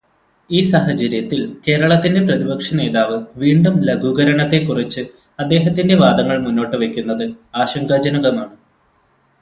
ഈ 0.49 0.59
സാഹചര്യത്തിൽ 0.61 1.41
കേരളത്തിന്റെ 1.67 2.21
പ്രതിപക്ഷനേതാവ് 2.21 3.17
വീണ്ടും 3.35 3.75
ലഘൂകരണത്തെക്കുറിച്ച് 3.81 5.03
അദ്ദേഹത്തിന്റെ 5.39 5.95
വാദങ്ങൾ 5.95 6.39
മുന്നോട്ട് 6.39 6.75
വെക്കുന്നത് 6.75 7.25
ആശങ്കാജനകമാണ്. 7.55 8.53